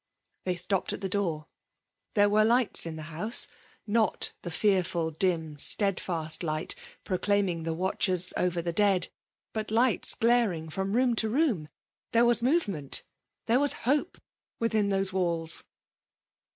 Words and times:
They 0.45 0.55
stopped 0.55 0.93
at 0.93 1.01
the 1.01 1.07
door. 1.07 1.45
There 2.15 2.27
were 2.27 2.43
lights 2.43 2.87
in 2.87 2.95
the 2.95 3.03
house. 3.13 3.47
Not 3.85 4.31
the 4.41 4.49
fesffid* 4.49 4.85
PBMALB 4.89 5.19
DOMINATION. 5.19 5.29
127 5.29 5.51
dim, 5.51 5.57
steadfast 5.59 6.41
light, 6.41 6.75
proclaiming 7.03 7.61
the 7.61 7.75
watchers 7.75 8.33
over 8.35 8.63
the 8.63 8.73
dead; 8.73 9.09
but 9.53 9.69
lights 9.69 10.15
glaring 10.15 10.69
from 10.69 10.93
room 10.95 11.13
to 11.17 11.29
room. 11.29 11.69
There 12.13 12.25
was 12.25 12.41
movement— 12.41 13.03
^there 13.47 13.59
was 13.61 13.73
hope 13.83 14.17
within 14.57 14.89
those 14.89 15.13
walls 15.13 15.65